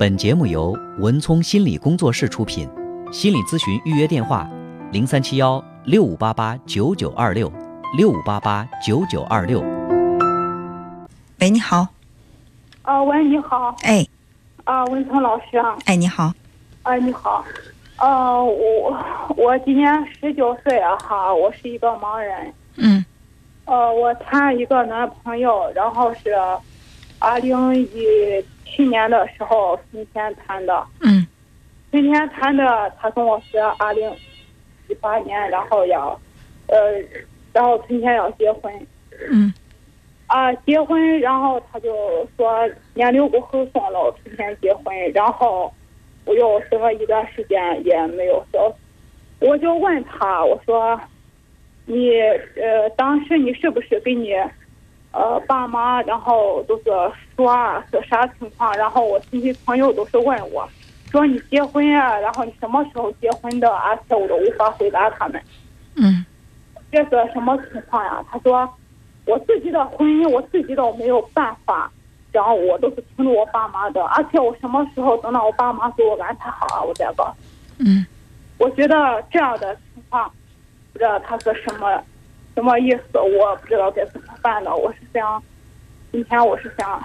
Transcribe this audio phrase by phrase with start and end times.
[0.00, 2.66] 本节目由文聪心理工作室出品，
[3.12, 4.48] 心理咨询预约电话：
[4.92, 7.52] 零三七幺六五八八九九二六
[7.98, 9.60] 六五八八九九二六。
[11.38, 11.86] 喂，你好。
[12.80, 13.76] 啊，喂，你好。
[13.82, 14.02] 哎，
[14.64, 15.76] 啊，文聪老师啊。
[15.84, 16.32] 哎，你好。
[16.84, 17.44] 哎，你好。
[17.98, 18.96] 呃，我
[19.36, 19.86] 我今年
[20.18, 22.54] 十九岁啊，哈，我是一个盲人。
[22.76, 23.04] 嗯。
[23.66, 26.30] 呃，我谈一个男朋友，然后是
[27.20, 30.84] 二零一七年的时候春天谈的。
[31.00, 31.24] 嗯。
[31.90, 34.10] 春天谈的，他跟我说二零
[34.88, 36.20] 一八年，然后要，
[36.66, 36.76] 呃，
[37.52, 38.72] 然后春天要结婚。
[39.30, 39.54] 嗯。
[40.26, 45.72] 啊，结婚，然后他就说年龄不合算了，春天结婚，然后
[46.24, 51.00] 我又等了一段时间也没有消息，我就问他，我说。
[51.86, 54.28] 你呃，当时你是不是跟你，
[55.12, 56.84] 呃，爸妈，然后都是
[57.36, 58.72] 说啊，是啥情况？
[58.76, 60.68] 然后我亲戚朋友都是问我，
[61.10, 63.68] 说你结婚啊，然后你什么时候结婚的？
[63.68, 65.42] 而且我都无法回答他们。
[65.96, 66.24] 嗯，
[66.92, 68.24] 这是什么情况呀？
[68.30, 68.68] 他说，
[69.26, 71.90] 我自己的婚姻我自己都没有办法，
[72.30, 77.32] 然后我都是听着我爸妈的，而且我什么时候等到我爸妈给我安排好啊，我再告诉。
[77.78, 78.06] 嗯，
[78.58, 80.30] 我觉得这样的情况。
[80.92, 82.02] 不知道他是什么
[82.54, 84.74] 什么意思，我不知道该怎么办呢。
[84.74, 85.42] 我是想，
[86.12, 87.02] 今天我是想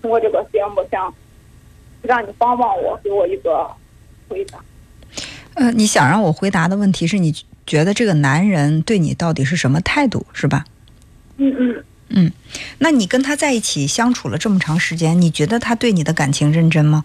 [0.00, 1.12] 通过这个节目，想
[2.02, 3.68] 让你帮帮我，给我一个
[4.28, 4.58] 回答。
[5.54, 7.34] 呃，你想让我回答的问题是你
[7.66, 10.64] 觉得这个男人对你到底是什么态度，是吧？
[11.36, 12.32] 嗯嗯嗯。
[12.78, 17.04] 那你跟他在一起相处了这么长时间，你觉得他对你的感情认真吗？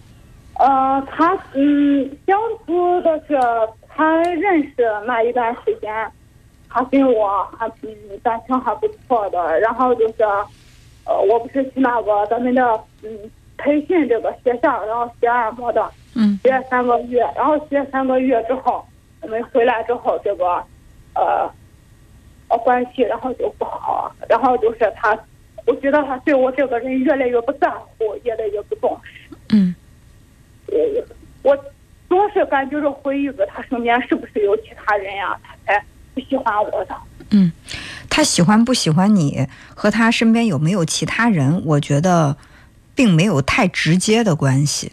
[0.54, 3.36] 呃，他嗯，相处的是。
[3.94, 5.92] 他认识那一段时间，
[6.72, 9.60] 他跟我还嗯感情还不错的。
[9.60, 10.22] 然后就是，
[11.04, 12.62] 呃，我不是去那个咱们的
[13.02, 17.20] 嗯培训这个学校，然后学按摩的，嗯，学三个月。
[17.36, 18.84] 然后学三个月之后，
[19.20, 20.44] 我们回来之后，这个
[21.14, 21.50] 呃
[22.48, 24.10] 呃关系然后就不好。
[24.28, 25.18] 然后就是他，
[25.66, 29.36] 我觉得他对我这个人越来越不在乎，越来越不重视。
[29.50, 29.74] 嗯，
[31.42, 31.56] 我。
[32.08, 35.34] 总是感觉着回忆着他身边是不是有其他人呀？
[36.14, 36.96] 不喜欢我的。
[37.30, 37.50] 嗯，
[38.10, 41.64] 他喜欢不喜欢你和他身边有没有其他人？
[41.64, 42.36] 我觉得
[42.94, 44.92] 并没有太直接的关系。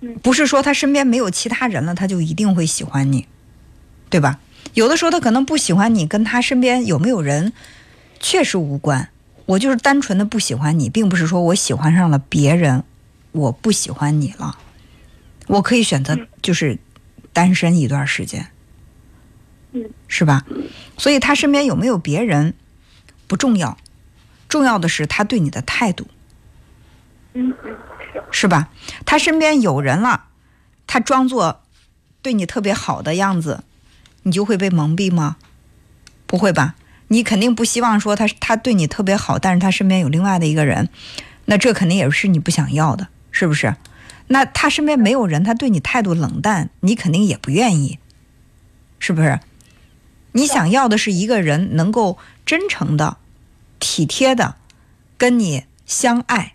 [0.00, 3.26] 嗯，不是说他身边没有其他人了，他就一定会喜欢你，
[4.10, 4.38] 对吧？
[4.74, 7.54] 有的时候他可能不喜欢你，跟他身边有没有人
[8.20, 9.08] 确实无关。
[9.46, 12.84] 我就是单纯的不喜欢你，并不是说我喜欢上了别人，
[13.32, 14.58] 我不喜欢你了。
[15.46, 16.78] 我可以选择就是
[17.32, 18.48] 单身一段时间，
[19.76, 20.44] 嗯，是吧？
[20.96, 22.54] 所以他身边有没有别人
[23.26, 23.76] 不重要，
[24.48, 26.06] 重要的是他对你的态度，
[27.34, 27.52] 嗯
[28.30, 28.70] 是吧？
[29.04, 30.28] 他身边有人了，
[30.86, 31.62] 他装作
[32.22, 33.62] 对你特别好的样子，
[34.22, 35.36] 你就会被蒙蔽吗？
[36.26, 36.74] 不会吧？
[37.08, 40.88] 你肯定不希望说他他对你特别好，但是他身边有另外的一个人，
[41.44, 43.76] 那这肯定也是你不想要的，是不是？
[44.28, 47.98] 那他身边没有人，他对你态度冷淡，你肯定也不愿意，
[48.98, 49.38] 是不是？
[50.36, 53.16] 你想要的是一个人能够真诚的、
[53.80, 54.56] 体贴的
[55.18, 56.54] 跟你相爱，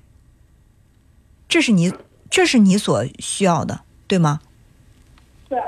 [1.50, 1.92] 这是你，
[2.30, 4.40] 这是你所需要的，对吗？
[5.50, 5.60] 对。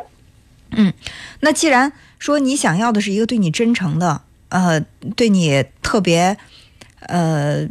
[0.72, 0.94] 嗯，
[1.42, 4.80] 那既然说你想要的是一个对你真诚的，呃，
[5.16, 6.38] 对你特别，
[7.00, 7.68] 呃，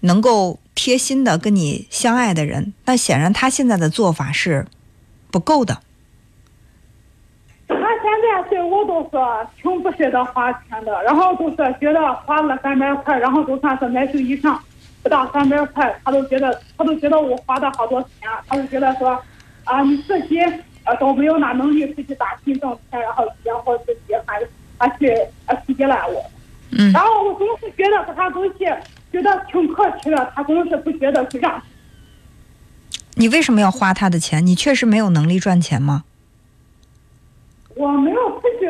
[0.00, 0.60] 能够。
[0.76, 4.66] 贴心的跟你相爱的人，那显然他现在的做法是
[5.30, 5.82] 不够的。
[8.86, 9.10] 都是
[9.60, 14.58] 挺不舍得花钱的，然后都是觉得花了三百块，然后就算是买手衣裳
[15.02, 19.20] 不到三百块，他都觉得他都觉得我花的好多钱，他就觉得说
[19.64, 20.38] 啊你自己
[20.84, 24.40] 呃都没有那能力出去打拼挣钱，然后然后自己，还
[24.78, 25.14] 还去
[25.46, 26.24] 还去依赖我。
[26.72, 26.92] 嗯。
[26.92, 28.66] 然后我总是觉得和他东西。
[29.14, 31.62] 觉得挺客气的，他总是不觉得是让。
[33.14, 34.44] 你为什么要花他的钱？
[34.44, 36.02] 你确实没有能力赚钱吗？
[37.76, 38.66] 我没有出去，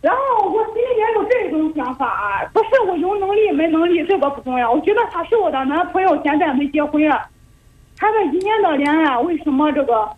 [0.00, 4.72] 然后我心里面有这种想法，不是我有能力没能力，这个不重要。
[4.72, 7.02] 我觉得他是我的男朋友，现在没结婚，
[7.96, 10.08] 谈了一年的恋爱，为什么这个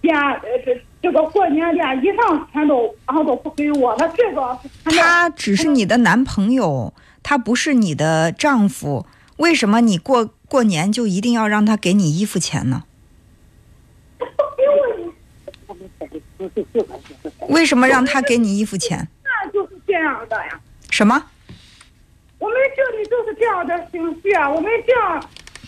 [0.00, 3.94] 连呃这这个过年连衣裳钱都然后都不给我？
[3.96, 6.92] 他这个他只是你的男朋友。
[7.28, 9.04] 他不是你的丈夫，
[9.38, 12.84] 为什么你过过年就一定要让他给你衣服钱呢？
[17.48, 19.06] 为什么让他给你衣服钱？
[19.24, 20.60] 那就是这样的呀。
[20.90, 21.22] 什么？
[22.38, 24.48] 我们这里就是这样的情绪啊！
[24.48, 25.24] 我们这样，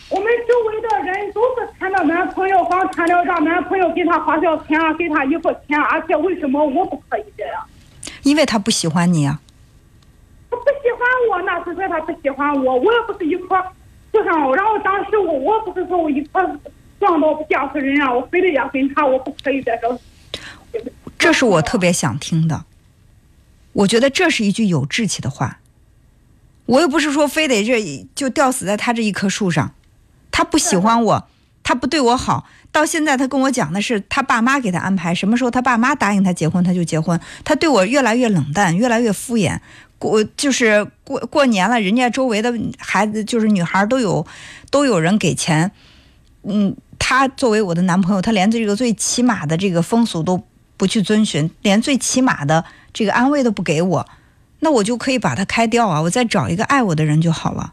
[0.09, 7.63] 我们周围的人都是谈的男朋友，光谈了让男朋友给他花销钱啊，给他衣服钱，而且为什么我不可以这样？
[8.21, 9.39] 因为他不喜欢你啊。
[10.51, 13.55] 他不喜欢我，那是说他不喜欢我，我也不是一棵
[14.11, 16.43] 树上，然后当时我我不是说我一块
[16.99, 19.89] 撞到不嫁死人啊，我非得要跟他，我不可以再找。
[21.17, 22.65] 这是我特别想听的，
[23.73, 25.59] 我觉得这是一句有志气的话。
[26.65, 29.73] 我又不是说非得这就吊死在他这一棵树上，
[30.29, 31.27] 他不喜欢我，
[31.63, 39.59] 他不对我好，到现在他跟我讲的是他爸妈给他安排，什么时候他爸妈答应他结婚他就结婚，他对我越来越冷淡，越来越敷衍。
[39.97, 44.25] 过就是过过年了，人家周围的孩子就是女孩都有
[44.69, 45.71] 都有人给钱，
[46.43, 50.41] 嗯，他作为我的男朋友，他连这个最起码的这个风俗都
[50.79, 54.07] 不去遵循，连最起码的这个安慰都不给我，
[54.61, 57.71] 那我就可以把他开掉啊，我再找一个爱我的人就好了。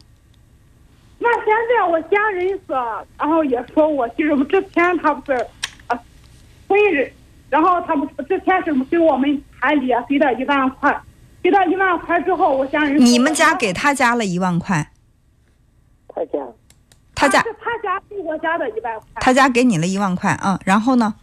[1.19, 5.47] 那现在我家人说，然后也说我，就是之前他不是
[5.87, 5.97] 啊，
[6.67, 7.09] 婚日，
[7.49, 11.01] 然后他们之前是给我们彩礼给了一万块。
[11.41, 14.91] 给他一万块之后，我家人你们家给他家了一万块，
[16.09, 16.39] 他家，
[17.15, 21.15] 他家是他家给我家的一万块，他家给你了一万块，嗯，然后呢？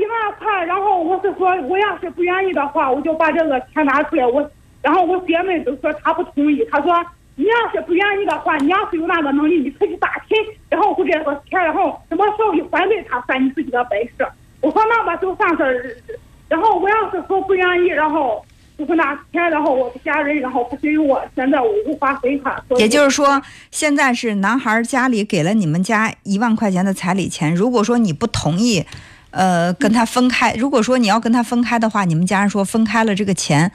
[0.00, 4.50] 一万块，然后我是说，我要是不愿意的话，我就把这个钱拿出来，我，
[4.82, 6.94] 然后我姐妹都说她不同意，她说
[7.36, 10.36] 你要是不愿意的话，你要是有那个能力，你可以打拼，
[10.68, 14.26] 然后我给这个钱，然后什么时候你还给他，算你自己的本事。
[14.60, 16.02] 我说那吧，就算是。
[16.48, 18.44] 然后我要是说不愿意，然后
[18.76, 22.52] 就是拿钱，然后我的家人，然后不给我，现在我无法分开。
[22.76, 23.40] 也就是说，
[23.70, 27.54] 现在是男孩家里给了你们家一万块钱的彩礼钱。
[27.54, 28.84] 如果说你不同意，
[29.30, 33.70] 呃，跟他分开，如果说你要跟他分开的话，你们家人说分开了，这个钱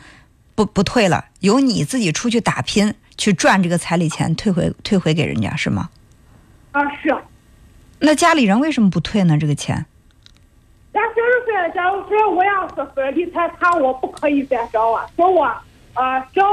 [0.54, 5.90] 不不退了，由你自己出去打拼去赚这个彩礼钱，退回退回给人家是吗？
[6.72, 7.16] 啊，是。
[8.00, 9.38] 那家里人为什么不退呢？
[9.38, 9.86] 这个钱？
[10.92, 15.06] 咱就是说，假如说我要是说理财他，我不可以再找啊。
[15.16, 15.46] 说我
[15.94, 16.44] 啊，找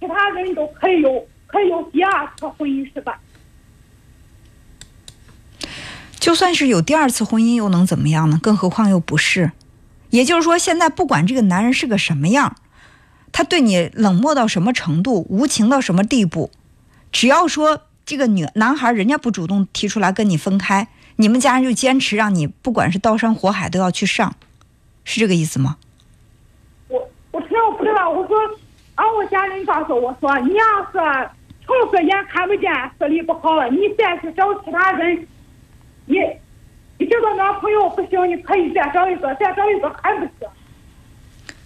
[0.00, 3.18] 其他人都可以有，可以有第二次婚姻，是吧？
[6.26, 8.40] 就算是有第二次婚姻，又能怎么样呢？
[8.42, 9.52] 更何况又不是。
[10.10, 12.56] 也就是说，现在不管这个男人是个什么样，
[13.30, 16.50] 他对你冷漠到什么程度，无情到什么地步，
[17.12, 20.88] 只要说这个女男孩人家不主动提出来跟你分开。
[21.14, 24.34] 你们家人就坚持让你，不管是刀山火海都要去上，
[25.04, 25.76] 是这个意思吗？
[26.88, 28.10] 我我实我不知道。
[28.10, 28.36] 我说，
[28.96, 31.30] 啊，我家人告诉我说，你要是
[31.64, 32.68] 从此眼看不见
[32.98, 35.24] 视力不好了，你再去找其他人，
[36.06, 36.16] 你
[36.98, 40.48] 你这个男朋友不行，你可以再找一个，再找一个还不行。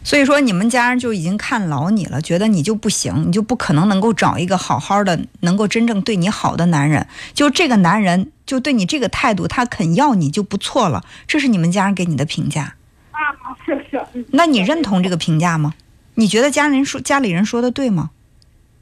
[0.03, 7.07] 所以说，你们家人就已经看老你了，觉得你就不行，你就不可能能够找一个好好的、能够真正对你好的男人。
[7.35, 11.05] 就这个男人，就对你这个态度，他肯要你就不错了。
[11.27, 12.75] 这是你们家人给你的评价。
[13.13, 13.21] 啊，
[13.65, 14.25] 是是。
[14.33, 15.75] 那你认同这个评价吗？
[16.15, 18.11] 你觉得家人说家里人说的对吗？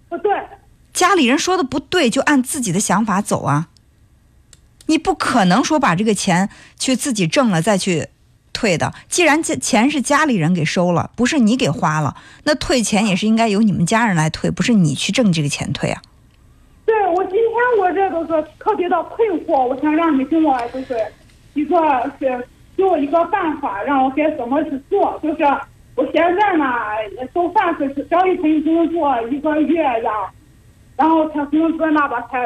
[0.09, 0.33] 不对。
[0.93, 3.69] 家里人说的不对，就按自己的想法走啊。
[4.89, 8.09] 你不可能说把这个钱去自己挣了再去。
[8.51, 16.03] 退的，既然钱钱是家里人给收了，不是你给花了，那退钱也是应该由你们家人来退，不是你去挣这个钱退啊。
[16.85, 20.97] 对，我今天我这都是特别的困惑，我想让你给我就是
[21.55, 21.77] 一个
[22.19, 22.45] 是
[22.77, 25.17] 给我一个办法，让我该怎么去做。
[25.23, 25.45] 就是
[25.95, 26.65] 我现在呢，
[27.33, 30.11] 都算是找一份工作，一个月呀，
[30.97, 32.39] 然后他工资那吧才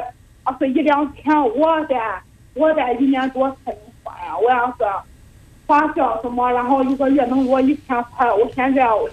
[0.43, 1.97] 二十一两千，我在
[2.55, 4.85] 我在一年多才能还呀，我要是。
[5.65, 8.31] 花销什么，然后一个月能给我一千块。
[8.31, 9.09] 我现在我，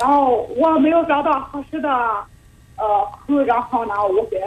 [0.00, 1.88] 然后我没有找到合适的
[2.76, 4.40] 呃然后呢，我给。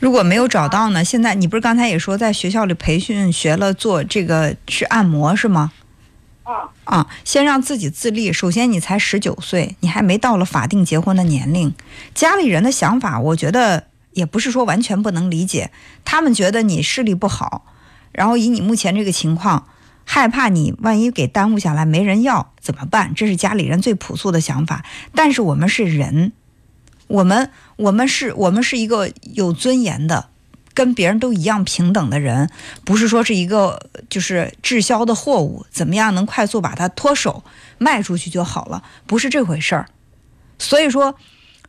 [0.00, 1.02] 如果没有找到呢？
[1.02, 5.72] 现在你不是刚才也说在学校里培训学了做这个是按摩是吗？
[6.42, 7.06] 啊啊！
[7.24, 8.30] 先让自己自立。
[8.30, 11.72] 首先你才十九岁，你还没到了法定结婚的年龄。
[12.12, 13.84] 家里人的想法，我觉得
[14.20, 15.72] 也不是说完全不能理解。
[16.04, 17.64] 他们觉得你视力不好。
[18.12, 19.66] 然后以你目前这个情况，
[20.04, 23.14] 害怕你万一给耽误下来没人要怎么办？
[23.14, 24.84] 这是家里人最朴素的想法。
[25.14, 26.32] 但是我们是人，
[27.06, 30.28] 我们我们是我们是一个有尊严的，
[30.74, 32.50] 跟别人都一样平等的人，
[32.84, 37.42] 不是说是一个就是滞销的货物，怎么样能快速把它脱手
[37.78, 38.82] 卖出去就好了？
[39.06, 39.86] 不是这回事儿。
[40.58, 41.16] 所以说。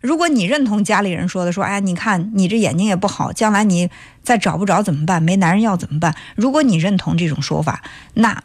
[0.02, 3.90] 如果你认同家里人说的，说，哎，你看你这眼睛也不好，将来你
[4.24, 5.22] 再找不着怎么办？
[5.22, 6.16] 没男人要怎么办？
[6.36, 7.84] 如果你认同这种说法，
[8.16, 8.44] 那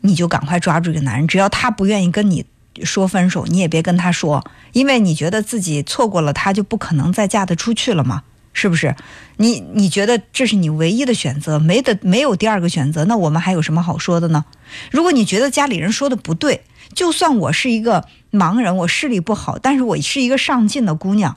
[0.00, 2.44] 你就赶快抓住这个男人，只要他不愿意跟你
[2.82, 8.96] 说分手，你也别跟他说，因为你觉得自己错过了他，就不可能再嫁得出去了嘛，是不是？
[9.36, 14.44] 你你觉得这是你唯一的选择，没得没有第二个选择，那我们还有什么好说的呢？
[14.90, 16.62] 如果你觉得家里人说的不对，
[16.94, 21.36] 就算我是一个盲人，我视力不好，但是我是一个上进的姑娘。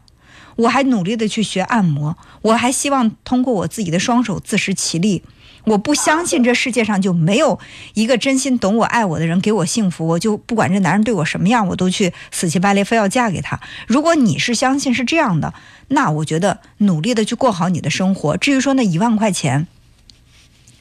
[0.56, 5.24] 我还努力的去学按摩，我还希望通过我自己的双手自食其力。
[5.66, 7.60] 我不相信这世界上就没有
[7.94, 13.60] 一个真心懂我、爱我的人给我幸福，我就不管这男人对我什么样，我都去死乞白赖非要嫁给他。
[13.86, 15.54] 如果你是相信是这样的，
[15.90, 18.38] 那我觉得努力的去过好你的生活。
[18.38, 19.68] 至于说那一万块钱，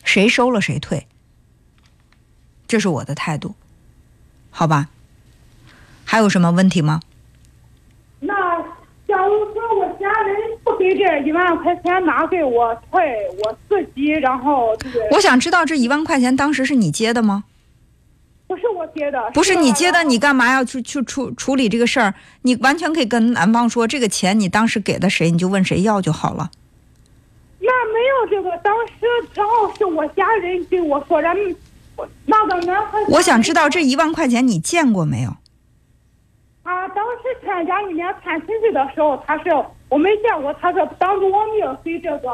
[0.04, 1.06] 谁收了谁退，
[2.68, 3.56] 这是我的态度，
[4.58, 4.88] 好吧？
[6.06, 7.00] 还有什么问题吗？
[8.20, 8.34] 那
[9.06, 10.34] 假如说我家人
[10.64, 17.44] 不给这一万块钱拿给我退，我自己然后就是我想知道这一万块钱当时是你接的吗？
[18.46, 22.14] 不是我接的，不是你接的，你干嘛要去去处处理这个事儿？
[22.42, 26.50] 你完全可以跟男方说，这个钱你当时给的谁，你就问谁要就好了。
[27.58, 28.92] 那没有这个，当时
[29.34, 31.54] 然后是我家人给我说，咱们
[33.08, 35.30] 我想知道这一万块钱你见过没有？
[36.62, 39.44] 啊当时参家里面看亲戚的时候，他是
[39.88, 42.28] 我没见过，他是当着我面给这个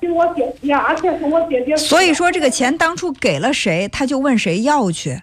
[0.00, 1.76] 给我姐姐，而且是我姐姐。
[1.76, 5.22] 所以说这个钱当初给了谁，他就问谁要去。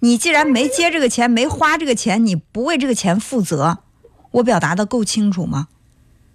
[0.00, 3.78] 你既然没接这个钱，没花这个钱，你不为这个钱负责，
[4.32, 5.68] 我表达的够清楚吗？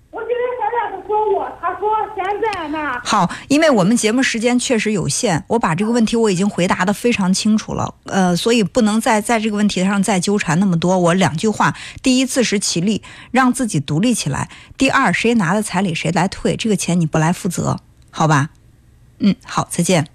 [0.10, 10.98] 我姐姐现在是说我，她说现在那，好，因为我们节目时间确实有限，我把这个问题我已经回答的非常清楚了，呃，所以不能再在这个问题上再纠缠那么多。
[10.98, 17.80] 我两句话：第一，自食其力，让自己独立起来；第二，谁拿的彩礼谁来退，这个钱你不来负责，
[18.10, 18.50] 好吧？
[19.20, 20.08] 嗯，好，再见。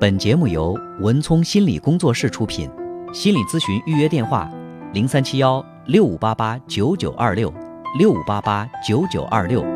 [0.00, 2.68] 本节目由文聪心理工作室出品，
[3.12, 4.50] 心理咨询预约电话：
[4.92, 7.52] 零三七幺六五八八九九二六
[7.98, 9.73] 六五八八九九二六。